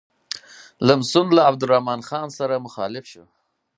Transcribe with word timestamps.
لمسون 0.87 1.27
له 1.35 1.41
عبدالرحمن 1.49 1.99
خان 2.09 2.27
سره 2.37 2.63
مخالف 2.65 3.05
شو. 3.11 3.23